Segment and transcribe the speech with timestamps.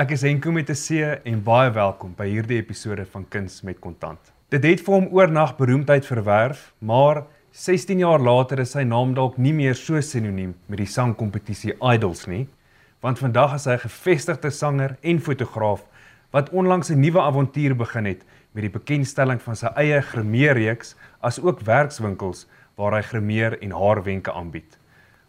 [0.00, 3.80] Ek is Henko met 'n C en baie welkom by hierdie episode van Kuns met
[3.80, 4.32] Kontant.
[4.48, 9.36] Dit het vir hom oornag beroemdheid verwerf, maar 16 jaar later is sy naam dalk
[9.36, 12.48] nie meer so sinoniem met die sangkompetisie Idols nie,
[13.02, 15.84] want vandag is hy 'n gevestigde sanger en fotograaf
[16.32, 18.24] wat onlangs 'n nuwe avontuur begin het
[18.54, 22.46] met die bekendstelling van sy eie grimeerreeks as ook werkswinkels
[22.76, 24.78] waar hy grimeer en haarwenke aanbied.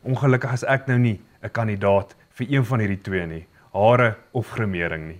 [0.04, 4.50] Ongelukkig is ek nou nie 'n kandidaat vir een van hierdie twee nie, hare of
[4.52, 5.20] grimering nie.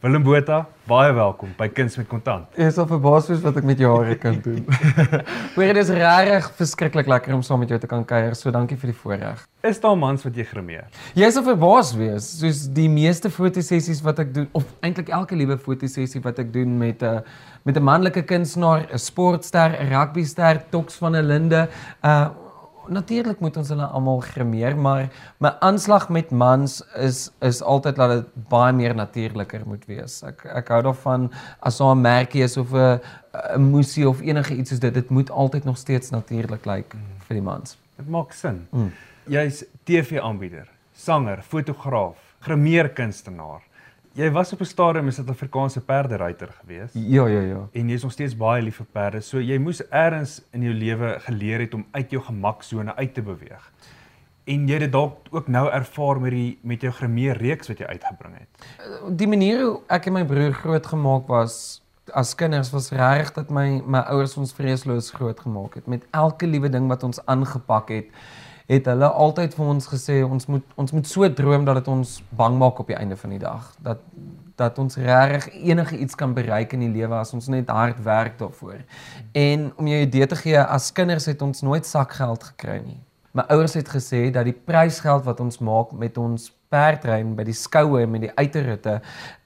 [0.00, 2.46] Willem Botha, baie welkom by Kuns met Kontant.
[2.56, 4.62] Ek is al verbaas oor wat ek met jou hare kan doen.
[5.54, 8.32] Hoor, dit is regtig verskriklik lekker om saam met jou te kan kuier.
[8.36, 9.42] So dankie vir die voorreg.
[9.68, 10.88] Is daar mans wat jy grimeer?
[11.16, 15.60] Jy sal verbaas wees, soos die meeste fotosessies wat ek doen of eintlik elke liewe
[15.60, 17.20] fotosessie wat ek doen met 'n
[17.68, 21.68] met 'n manlike kunstenaar, 'n sportster, 'n rugbyster, Tox van 'n Linde,
[22.04, 22.28] uh
[22.88, 25.08] natuurlik moet ons hulle almal grimeer, maar
[25.38, 30.22] my aanslag met mans is is altyd dat dit baie meer natuurliker moet wees.
[30.26, 31.30] Ek ek hou daarvan
[31.60, 33.00] as daar 'n merkie is of 'n
[33.56, 36.96] 'n musie of enige iets soos dit, dit moet altyd nog steeds natuurlik lyk like
[36.96, 37.20] mm.
[37.26, 37.76] vir die mans.
[37.96, 38.66] Dit maak sin.
[38.70, 38.92] Mm.
[39.26, 43.69] Jy's TV-aanbieder, sanger, fotograaf, grimeerkunstenaar.
[44.20, 46.90] Jy was op 'n stadium 'n Suid-Afrikaanse perderyter gewees.
[46.92, 47.68] Ja, ja, ja.
[47.72, 49.20] En jy is nog steeds baie lief vir perde.
[49.20, 53.22] So jy moes eers in jou lewe geleer het om uit jou gemaksone uit te
[53.22, 53.72] beweeg.
[54.44, 57.78] En jy het dit dalk ook nou ervaar met die met jou grimeer reeks wat
[57.78, 58.48] jy uitgebring het.
[59.16, 63.82] Die manier hoe ek en my broer grootgemaak was as kinders was reg dat my
[63.86, 68.06] my ouers ons vreesloos grootgemaak het met elke liewe ding wat ons aangepak het
[68.70, 72.20] het hulle altyd vir ons gesê ons moet ons moet so droom dat dit ons
[72.38, 74.04] bang maak op die einde van die dag dat
[74.60, 78.38] dat ons regtig enige iets kan bereik in die lewe as ons net hard werk
[78.38, 78.82] daarvoor.
[79.32, 82.98] En om jou idee te gee, as kinders het ons nooit sakgeld gekry nie.
[83.32, 87.56] My ouers het gesê dat die prysgeld wat ons maak met ons perdrein by die
[87.56, 88.98] skoue met die uiterritte,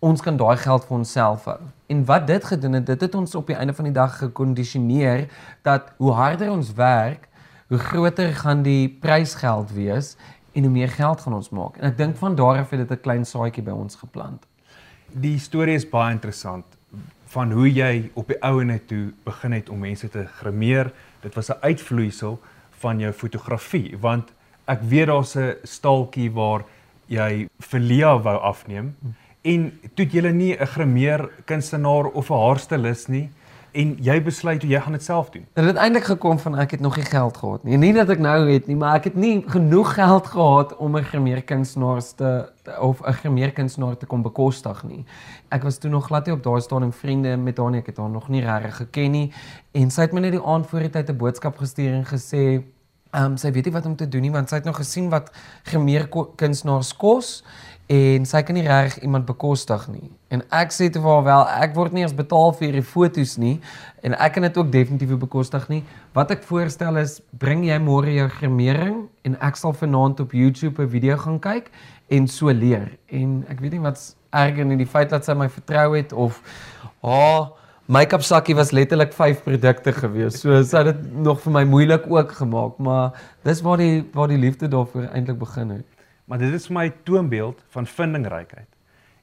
[0.05, 1.61] ons kan daai geld vir onsself hou.
[1.92, 5.28] En wat dit gedoen het, dit het ons op die einde van die dag gekondisioneer
[5.62, 7.28] dat hoe harder ons werk,
[7.69, 10.16] hoe groter gaan die prysgeld wees
[10.52, 11.76] en hoe meer geld gaan ons maak.
[11.76, 14.47] En ek dink van daar af het dit 'n klein saadjie by ons geplant.
[15.08, 16.64] Die storie is baie interessant
[17.26, 20.92] van hoe jy op die ou en toe begin het om mense te grimeer.
[21.22, 24.32] Dit was 'n uitvloeisel van jou fotografie want
[24.66, 26.64] ek weet daar's 'n staaltjie waar
[27.06, 28.94] jy vir Lia wou afneem
[29.42, 33.30] en toe jy nie 'n grimeer kunstenaar of 'n haarstylist nie
[33.74, 35.46] en jy besluit jy gaan dit self doen.
[35.58, 37.78] Dit het eintlik gekom van ek het nog nie geld gehad nie.
[37.80, 41.04] Nie dat ek nou het nie, maar ek het nie genoeg geld gehad om 'n
[41.04, 42.30] gemeerkunstenaar te
[42.80, 45.04] of 'n gemeerkunstenaar te kom bekostig nie.
[45.48, 47.96] Ek was toe nog glad nie op daai en vriende met haar nie, ek het
[47.96, 49.32] haar nog nie regtig geken nie
[49.72, 52.64] en sy het my net die aand voor die tyd 'n boodskap gestuur en gesê
[53.14, 55.06] Ehm um, sy weet nie wat om te doen nie want sy het nog gesien
[55.10, 55.28] wat
[55.70, 57.28] gemeerkunstenaars kos
[57.87, 60.09] en sy kan nie reg iemand bekostig nie.
[60.33, 63.59] En ek sê te haar wel, ek word nie eens betaal vir hierdie fotos nie
[64.05, 65.83] en ek kan dit ook definitief bekostig nie.
[66.17, 70.81] Wat ek voorstel is, bring jy môre jou gremering en ek sal vanaand op YouTube
[70.83, 71.71] 'n video gaan kyk
[72.09, 72.97] en so leer.
[73.09, 76.41] En ek weet nie wat's erger nie, die feit dat sy my vertrou het of
[77.03, 77.49] haar oh,
[77.87, 80.41] make-up sakkie was letterlik 5 produkte gewees.
[80.41, 83.12] So sy het dit nog vir my moeilik ook gemaak, maar
[83.45, 85.94] dis waar die waar die liefde daarvoor eintlik begin het
[86.24, 88.68] maar dit is vir my 'n toonbeeld van vindingrykheid.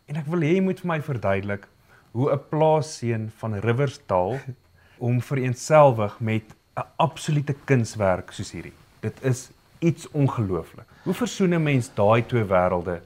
[0.06, 1.67] En ek wil hê jy moet vir my verduidelik
[2.12, 4.39] hoe 'n plaasseun van Riversdal
[5.07, 6.44] om vereenselwig met
[6.78, 8.73] 'n absolute kunswerk soos hierdie.
[9.00, 10.85] Dit is iets ongelooflik.
[11.03, 13.01] Hoe versoen 'n mens daai twee wêrelde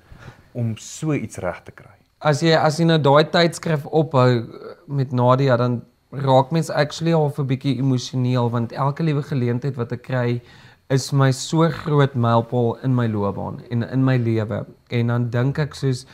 [0.52, 1.96] om so iets reg te kry?
[2.20, 4.46] As jy as jy nou daai tydskrif ophou
[4.88, 9.92] met Nadia dan raak mens actually al 'n bietjie emosioneel want elke liewe geleentheid wat
[9.92, 10.42] ek kry
[10.90, 14.66] is my so groot mylpaal in my loopbaan en in my lewe.
[14.88, 16.06] En dan dink ek soos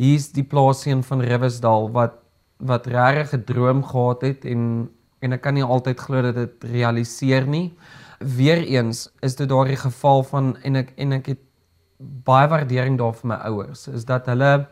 [0.00, 2.20] hier's die plaasseun van Riversdal wat
[2.64, 4.90] wat regtig 'n droom gehad het en
[5.20, 7.72] en ek kan nie altyd glo dat dit realiseer nie.
[8.18, 11.42] Weereens is dit daardie geval van en ek en ek het
[12.24, 14.66] baie waardering daar vir my ouers is dat hulle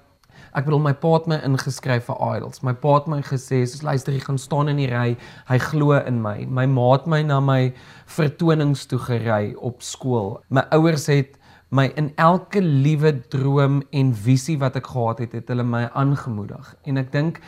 [0.53, 2.61] Ek bedoel my pa het my ingeskryf vir Idols.
[2.61, 5.17] My pa het my gesê, "Soos luister, jy gaan staan in die ry.
[5.49, 7.73] Hy glo in my." My ma het my na my
[8.07, 10.43] vertonings toe gery op skool.
[10.51, 11.39] My ouers het
[11.71, 16.75] my in elke liewe droom en visie wat ek gehad het, het hulle my aangemoedig.
[16.85, 17.41] En ek dink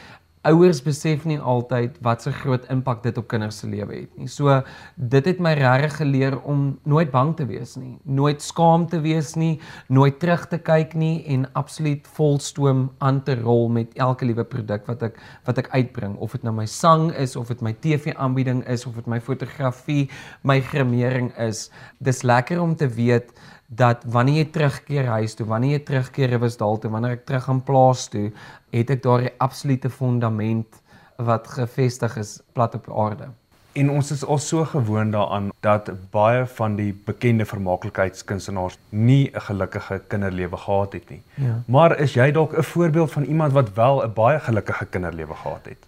[0.49, 4.29] ouers besef nie altyd wat so groot impak dit op kinders se lewe het nie.
[4.29, 4.61] So
[4.96, 9.35] dit het my regtig geleer om nooit bang te wees nie, nooit skaam te wees
[9.41, 9.58] nie,
[9.88, 14.87] nooit terug te kyk nie en absoluut volstoom aan te rol met elke liewe produk
[14.91, 15.19] wat ek
[15.49, 18.96] wat ek uitbring, of dit nou my sang is of dit my TV-aanbieding is of
[19.00, 20.08] dit my fotografie,
[20.43, 21.69] my grimering is.
[22.05, 23.32] Dis lekker om te weet
[23.66, 27.62] dat wanneer jy terugkeer huis toe, wanneer jy terugkeer Riversdal toe, wanneer ek terug aan
[27.62, 28.31] plaas toe,
[28.70, 30.82] het ek daar 'n absolute fundament
[31.16, 33.28] wat gevestig is plat op aarde.
[33.75, 39.40] En ons is al so gewoond daaraan dat baie van die bekende vermaaklikheidskunstenaars nie 'n
[39.40, 41.22] gelukkige kinderlewe gehad het nie.
[41.34, 41.62] Ja.
[41.67, 45.67] Maar is jy dalk 'n voorbeeld van iemand wat wel 'n baie gelukkige kinderlewe gehad
[45.67, 45.87] het?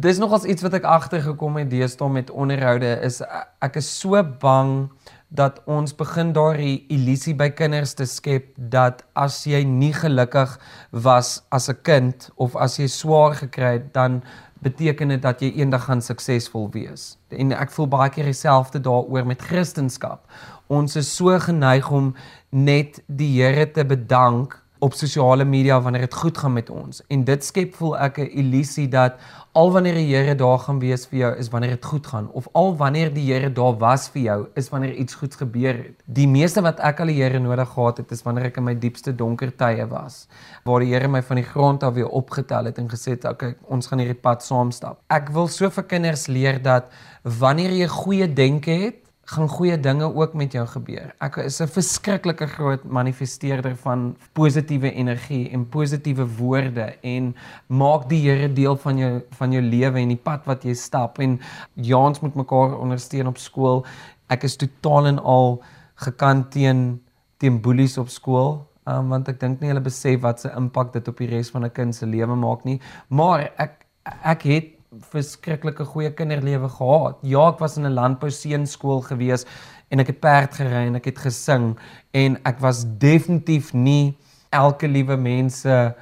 [0.00, 3.22] Dis nogals iets wat ek agtergekom het deesdae met onderhoude is
[3.58, 4.90] ek is so bang
[5.28, 10.58] dat ons begin daardie illusie by kinders te skep dat as jy nie gelukkig
[10.90, 14.22] was as 'n kind of as jy swaar gekry het dan
[14.62, 17.18] beteken dit dat jy eendag gaan suksesvol wees.
[17.28, 20.18] En ek voel baie keer dieselfde daaroor met Christendom.
[20.66, 22.14] Ons is so geneig om
[22.50, 27.02] net die Here te bedank op sosiale media wanneer dit goed gaan met ons.
[27.08, 29.18] En dit skep voel ek 'n illusie dat
[29.52, 32.48] al wanneer die Here daar gaan wees vir jou is wanneer dit goed gaan of
[32.52, 35.96] al wanneer die Here daar was vir jou is wanneer iets goeds gebeur het.
[36.04, 38.74] Die meeste wat ek al die Here nodig gehad het is wanneer ek in my
[38.78, 40.28] diepste donker tye was,
[40.64, 43.32] waar die Here my van die grond af weer opgetel het en gesê het, "Oké,
[43.32, 46.84] okay, ons gaan hierdie pad saam stap." Ek wil so vir kinders leer dat
[47.22, 51.10] wanneer jy goeie denke het, gaan goeie dinge ook met jou gebeur.
[51.20, 57.34] Ek is 'n verskriklike groot manifesteerder van positiewe energie en positiewe woorde en
[57.66, 61.18] maak die Here deel van jou van jou lewe en die pad wat jy stap
[61.18, 61.40] en
[61.74, 63.84] jaans moet mekaar ondersteun op skool.
[64.28, 65.62] Ek is totaal en al
[65.94, 67.00] gekant teen
[67.36, 68.66] teen boelies op skool.
[68.86, 71.64] Um, want ek dink nie hulle besef wat se impak dit op die res van
[71.64, 72.80] 'n kind se lewe maak nie.
[73.08, 73.84] Maar ek
[74.24, 74.77] ek het
[75.10, 77.18] verskriklike goeie kinderlewe gehad.
[77.22, 79.44] Ja, ek was in 'n landbou seunskool gewees
[79.88, 81.78] en ek het perd gery en ek het gesing
[82.12, 84.16] en ek was definitief nie
[84.50, 85.94] elke liewe mense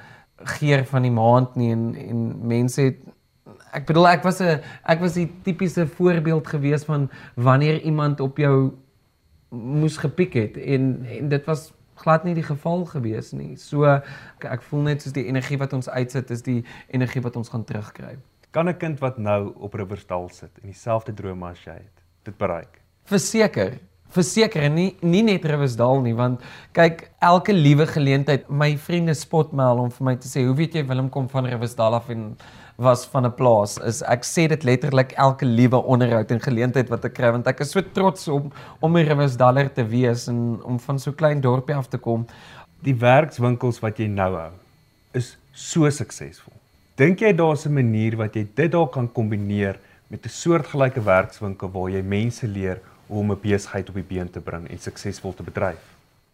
[0.57, 2.97] geer van die maand nie en en mense het
[3.73, 8.37] ek bedoel ek was 'n ek was die tipiese voorbeeld gewees van wanneer iemand op
[8.37, 8.73] jou
[9.49, 13.55] moes gepiek het en en dit was glad nie die geval gewees nie.
[13.55, 16.63] So ek, ek voel net soos die energie wat ons uitsit is die
[16.93, 18.17] energie wat ons gaan terugkry.
[18.51, 22.37] Kan 'n kind wat nou op Riversdal sit en dieselfde drome as jy het, dit
[22.37, 22.79] bereik?
[23.03, 23.79] Verseker.
[24.07, 26.41] Verseker nie nie net Riversdal nie, want
[26.71, 30.55] kyk, elke liewe geleentheid, my vriende spot my al om vir my te sê, "Hoe
[30.55, 32.37] weet jy Willem kom van Riversdal af en
[32.77, 37.05] was van 'n plaas?" Is ek sê dit letterlik elke liewe onderhoud en geleentheid wat
[37.05, 40.79] ek kry, want ek is so trots om om 'n Riversdaler te wees en om
[40.79, 42.25] van so klein dorpie af te kom.
[42.81, 44.51] Die werkswinkels wat jy nou hou,
[45.13, 46.56] is so suksesvol.
[46.97, 49.77] Dink jy daar's 'n manier wat jy dit dalk kan kombineer
[50.09, 54.29] met 'n soortgelyke werkswinkel waar jy mense leer hoe om 'n besigheid op die been
[54.29, 55.83] te bring en suksesvol te bedryf?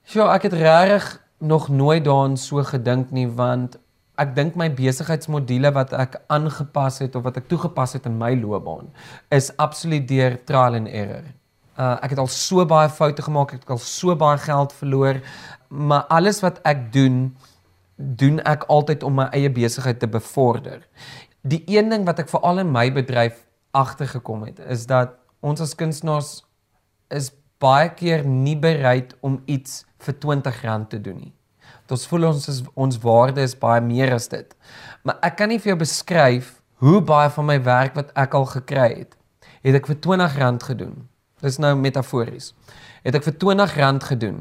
[0.04, 3.78] Ja, ek het regtig nog nooit daaraan so gedink nie want
[4.16, 8.34] ek dink my besigheidsmodule wat ek aangepas het of wat ek toegepas het in my
[8.36, 8.88] loopbaan
[9.30, 11.24] is absoluut deur trial and error.
[11.78, 15.20] Uh ek het al so baie foute gemaak, ek het al so baie geld verloor,
[15.68, 17.36] maar alles wat ek doen
[17.96, 20.82] doen ek altyd om my eie besigheid te bevorder.
[21.42, 23.44] Die een ding wat ek veral in my bedryf
[23.76, 26.42] agtergekom het, is dat ons as kunstenaars
[27.14, 27.32] is
[27.64, 31.34] baie keer nie bereid om iets vir R20 te doen nie.
[31.94, 34.48] Ons voel ons is, ons waarde is baie meer as dit.
[35.06, 38.48] Maar ek kan nie vir jou beskryf hoe baie van my werk wat ek al
[38.50, 39.18] gekry het,
[39.62, 40.96] het ek vir R20 gedoen.
[41.44, 42.54] Dis nou metafories.
[43.04, 44.40] Het ek vir R20 gedoen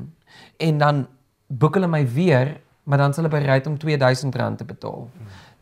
[0.62, 1.04] en dan
[1.52, 5.08] boek hulle my weer maar dan is hulle bereid om R2000 te betaal.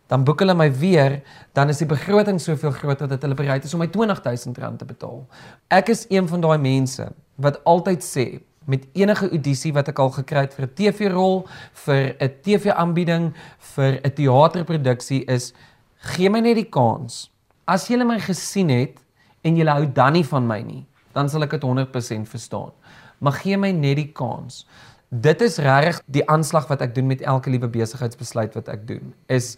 [0.07, 1.21] Dan boek hulle my weer,
[1.53, 5.27] dan is die begroting soveel groter dat hulle bereid is om my R20000 te betaal.
[5.69, 8.27] Ek is een van daai mense wat altyd sê
[8.71, 11.47] met enige audisie wat ek al gekry het vir 'n TV-rol,
[11.85, 15.53] vir 'n TV-aanbieding, vir 'n teaterproduksie is
[16.01, 17.31] gee my net die kans.
[17.67, 18.99] As jy my gesien het
[19.45, 22.73] en jy hou dan nie van my nie, dan sal ek dit 100% verstaan.
[23.21, 24.67] Maar gee my net die kans
[25.11, 29.15] dit is regtig die aanslag wat ek doen met elke liewe besigheidsbesluit wat ek doen.
[29.27, 29.57] Is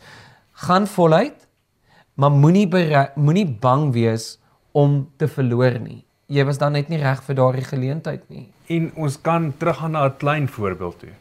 [0.67, 1.49] gaan voluit
[2.15, 2.69] maar moenie
[3.17, 4.39] moenie bang wees
[4.73, 6.05] om te verloor nie.
[6.33, 8.49] Jy was dan net nie reg vir daardie geleentheid nie.
[8.73, 11.13] En ons kan teruggaan na 'n klein voorbeeld toe.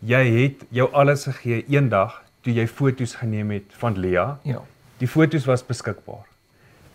[0.00, 4.62] Jy het jou alles gegee eendag toe jy foto's geneem het van Lia ja.
[4.98, 6.26] Die foto's was beskikbaar.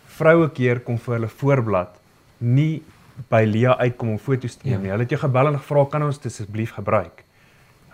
[0.06, 2.00] Vroue keer kom vir hulle voorblad
[2.38, 2.82] nie
[3.30, 4.82] by Lia uitkom om foto's te neem ja.
[4.82, 4.90] nie.
[4.94, 7.24] Hulle het jou gebel en gevra kan ons dit asseblief gebruik.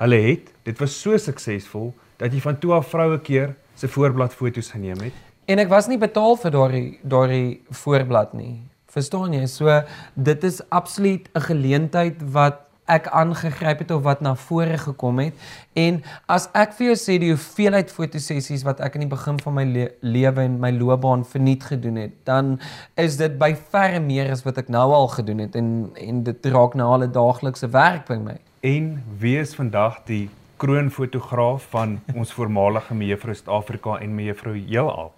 [0.01, 4.35] Hulle het, dit was so suksesvol dat jy van toe af vroue keer se voorblad
[4.37, 5.17] foto's geneem het.
[5.51, 8.63] En ek was nie betaal vir daardie daardie voorblad nie.
[8.91, 9.45] Verstaan jy?
[9.51, 9.83] So
[10.15, 15.35] dit is absoluut 'n geleentheid wat ek aangegryp het of wat na vore gekom het.
[15.79, 19.57] En as ek vir jou sê die hoeveelheid fotosessies wat ek in die begin van
[19.59, 22.57] my le lewe en my loopbaan verniet gedoen het, dan
[23.01, 25.71] is dit by verre meer as wat ek nou al gedoen het en
[26.01, 28.37] en dit raak nou al 'n daaglikse werk by my.
[28.61, 35.13] En wie is vandag die kroonfotograaf van ons voormalige mevrou Suid-Afrika en mevrou Heelal?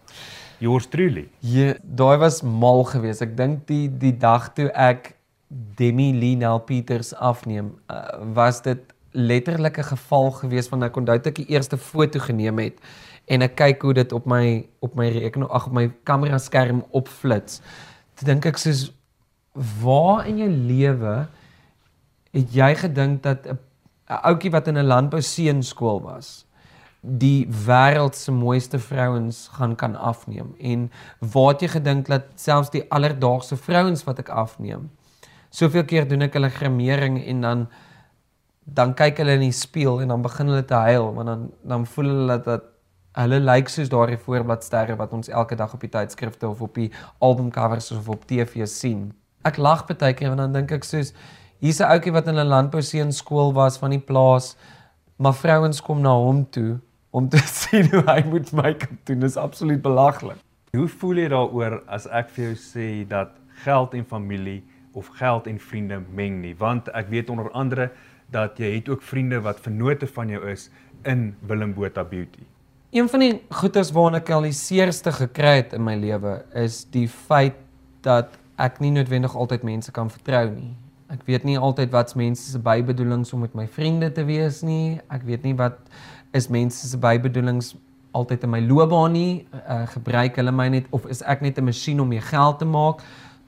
[0.63, 1.29] Yours truly.
[1.41, 3.25] Ja, daai was mal geweest.
[3.25, 5.15] Ek dink die die dag toe ek
[5.77, 8.03] Demi Linel Peters afneem, uh,
[8.35, 8.79] was dit
[9.13, 12.81] letterlik 'n geval geweest van ek onthou ek die eerste foto geneem het
[13.27, 16.85] en ek kyk hoe dit op my op my rekenaar ag op my kamera skerm
[16.91, 17.61] opflits.
[18.15, 18.93] Toe dink ek soos
[19.83, 21.29] waar in jou lewe
[22.33, 23.59] het jy gedink dat 'n
[24.09, 26.47] ouetjie wat in 'n landbou seunskool was
[27.03, 32.71] die wêreld se mooiste vrouens gaan kan afneem en waar het jy gedink dat selfs
[32.71, 34.91] die alledaagse vrouens wat ek afneem
[35.53, 37.65] soveel keer doen ek hulle grimering en dan
[38.65, 41.87] dan kyk hulle in die spieël en dan begin hulle te huil want dan dan
[41.95, 42.69] voel hulle dat
[43.21, 46.91] hulle lyk soos daardie voorbladsterre wat ons elke dag op die tydskrifte of op die
[47.19, 49.11] albumcovers of op TV sien
[49.45, 51.13] ek lag baie keer want dan dink ek soos
[51.63, 54.57] hier's 'n ouetjie wat in 'n landbouseun skool was van die plaas,
[55.17, 56.81] maar vrouens kom na hom toe
[57.11, 59.21] om te sien hoe hy moet make-up doen.
[59.21, 60.39] Dis absoluut belaglik.
[60.73, 63.31] Hoe voel jy daaroor as ek vir jou sê dat
[63.63, 66.55] geld en familie of geld en vriende meng nie?
[66.59, 67.91] Want ek weet onder andere
[68.33, 70.71] dat jy het ook vriende wat vennote van jou is
[71.03, 72.47] in Willem Botha Beauty.
[72.93, 76.83] Een van die goedes waarna ek al die seerste gekry het in my lewe is
[76.93, 77.57] die feit
[78.05, 80.75] dat ek nie noodwendig altyd mense kan vertrou nie.
[81.13, 85.01] Ek weet nie altyd wat's mense se bybedoelings om met my vriende te wees nie.
[85.13, 85.81] Ek weet nie wat
[86.37, 87.75] is mense se bybedoelings
[88.17, 89.45] altyd in my loopbaan nie.
[89.53, 92.69] Uh, gebruik hulle my net of is ek net 'n masjien om meer geld te
[92.69, 93.03] maak?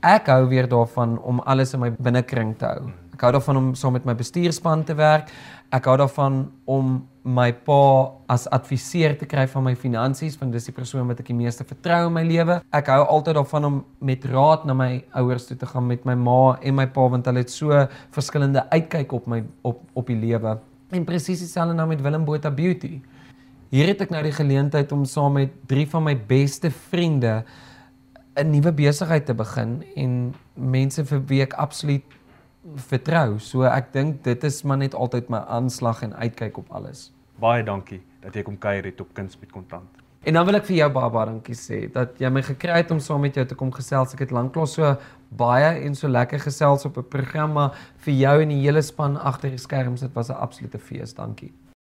[0.05, 2.91] Ek hou weer daarvan om alles in my binnekring te hou.
[3.15, 5.31] Ek hou daarvan om saam met my bestuurspan te werk.
[5.73, 10.69] Ek hou daarvan om my pa as adviseur te kry van my finansies want dis
[10.69, 12.59] die persoon wat ek die meeste vertrou in my lewe.
[12.77, 14.91] Ek hou altyd daarvan om met raad na my
[15.23, 18.69] ouers toe te gaan met my ma en my pa want hulle het so verskillende
[18.77, 20.59] uitkyk op my op op die lewe.
[20.93, 22.99] En presies dieselfde nou met Willem Botha Beauty.
[23.73, 27.41] Hier het ek nou die geleentheid om saam met drie van my beste vriende
[28.37, 32.05] 'n nuwe besigheid te begin en mense vir wie ek absoluut
[32.77, 33.39] vertrou.
[33.39, 37.65] So ek dink dit is maar net altyd my aanslag en uitkyk op alles baie
[37.67, 40.01] dankie dat jy kom kuier het op Kuns met Kontant.
[40.25, 42.93] En dan wil ek vir jou baie baie dankie sê dat jy my gekry het
[42.95, 44.15] om saam met jou te kom gesels.
[44.17, 44.95] Ek het lanklaas so
[45.37, 47.77] baie en so lekker gesels op 'n program maar
[48.07, 51.15] vir jou en die hele span agter die skerms dit was 'n absolute fees.
[51.15, 51.53] Dankie.